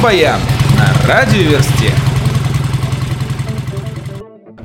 [0.00, 0.40] Рок-баян
[0.78, 1.92] на радиоверсте.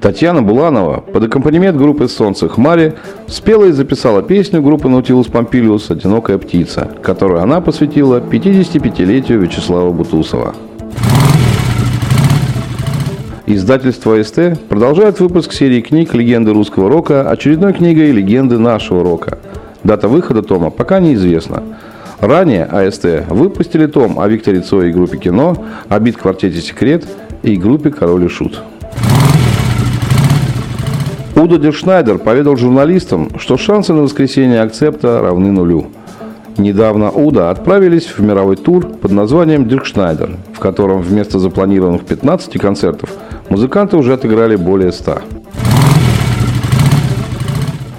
[0.00, 2.94] Татьяна Буланова под аккомпанемент группы «Солнце Хмари»
[3.26, 5.90] спела и записала песню группы «Наутилус Помпилиус.
[5.90, 10.54] Одинокая птица», которую она посвятила 55-летию Вячеслава Бутусова.
[13.46, 19.38] Издательство СТ продолжает выпуск серии книг «Легенды русского рока» очередной книгой «Легенды нашего рока».
[19.82, 21.62] Дата выхода тома пока неизвестна.
[22.20, 25.56] Ранее АСТ выпустили том о Викторе Цое и группе «Кино»,
[25.88, 27.04] о бит-квартете «Секрет»
[27.42, 28.62] и группе «Король и Шут».
[31.36, 35.88] Удо Диркшнайдер поведал журналистам, что шансы на воскрешение Accept равны нулю.
[36.56, 37.50] Недавно U.D.O.
[37.50, 43.10] отправились в мировой тур под названием Dirkschneider, в котором вместо запланированных 15 концертов
[43.48, 45.18] музыканты уже отыграли более 100.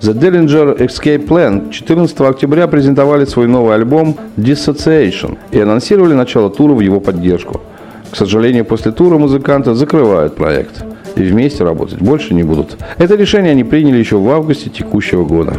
[0.00, 6.72] The Dillinger Escape Plan 14 октября презентовали свой новый альбом Dissociation и анонсировали начало тура
[6.72, 7.60] в его поддержку.
[8.10, 10.82] К сожалению, после тура музыканты закрывают проект
[11.16, 12.78] и вместе работать больше не будут.
[12.96, 15.56] Это решение они приняли еще в августе текущего года.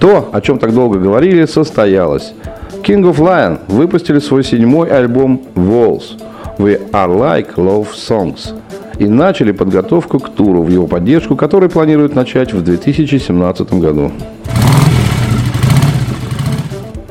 [0.00, 2.34] То, о чем так долго говорили, состоялось.
[2.82, 6.20] King of Lion выпустили свой седьмой альбом Walls
[6.58, 8.52] We Are Like Love Songs
[8.98, 14.12] и начали подготовку к туру в его поддержку, который планируют начать в 2017 году.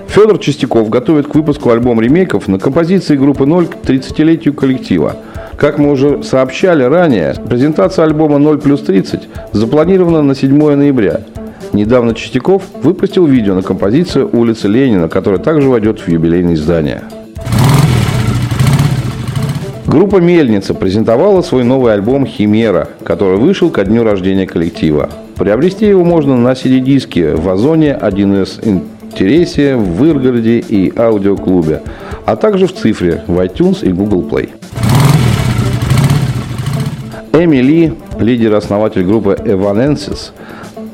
[0.07, 5.15] Федор Чистяков готовит к выпуску альбом ремейков на композиции группы «Ноль» к 30-летию коллектива.
[5.57, 9.23] Как мы уже сообщали ранее, презентация альбома «0 плюс 30»
[9.53, 11.21] запланирована на 7 ноября.
[11.73, 17.01] Недавно Чистяков выпустил видео на композицию «Улица Ленина», которая также войдет в юбилейное издание.
[19.93, 25.07] Группа «Мельница» презентовала свой новый альбом «Химера», который вышел ко дню рождения коллектива.
[25.35, 31.83] Приобрести его можно на CD-диске в Озоне, 1С Интересе, в Выргороде и Аудиоклубе,
[32.25, 34.49] а также в цифре в iTunes и Google Play.
[37.31, 40.31] Эми Ли, лидер-основатель группы Evanescence,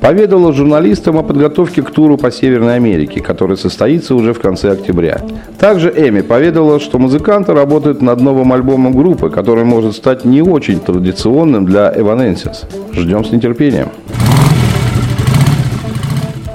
[0.01, 5.21] поведала журналистам о подготовке к туру по Северной Америке, который состоится уже в конце октября.
[5.59, 10.79] Также Эми поведала, что музыканты работают над новым альбомом группы, который может стать не очень
[10.79, 12.65] традиционным для Evanescence.
[12.93, 13.89] Ждем с нетерпением.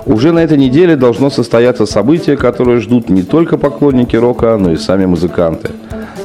[0.07, 4.77] Уже на этой неделе должно состояться событие, которое ждут не только поклонники рока, но и
[4.77, 5.71] сами музыканты.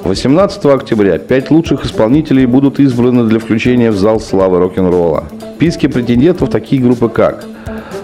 [0.04, 5.26] 18 октября пять лучших исполнителей будут избраны для включения в зал славы рок-н-ролла.
[5.60, 7.44] Списке претендентов такие группы как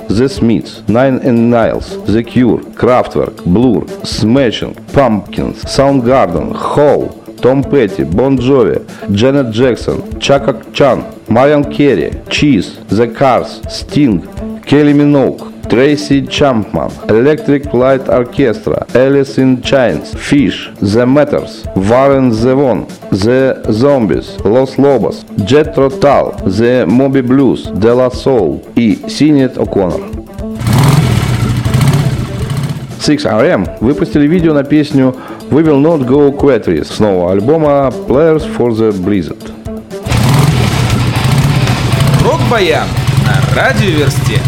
[0.09, 8.03] The Smiths, Nine and Niles, The Cure, Kraftwerk, Blur, Smashing, Pumpkins, Soundgarden, Hole, Том Петти,
[8.03, 14.21] Бон Джови, Дженнет Джексон, Чака Чан, Майан Керри, Чиз, The Cars, Sting,
[14.65, 22.85] Келли Миноук, Трейси Чампман, Electric Light Orchestra, Alice in Chains, Fish, The Matters, Warren Zevon,
[23.15, 30.01] The Zombies, Los Lobos, Jetro Tull, The Moby Blues, De La Soul и Синет О'Коннор.
[32.99, 35.15] 6RM выпустили видео на песню
[35.49, 39.51] We Will Not Go Quetry с нового альбома Players for the Blizzard.
[42.21, 42.87] Рок-баян
[43.25, 44.41] на радиоверсте.